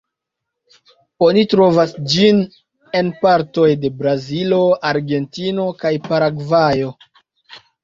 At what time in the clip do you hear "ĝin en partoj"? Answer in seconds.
2.13-3.67